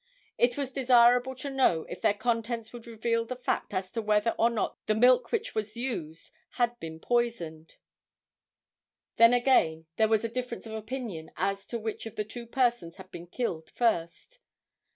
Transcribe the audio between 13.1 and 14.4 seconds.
been killed first.